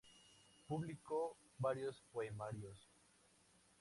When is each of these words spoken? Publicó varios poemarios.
Publicó 0.67 1.37
varios 1.59 2.01
poemarios. 2.11 2.89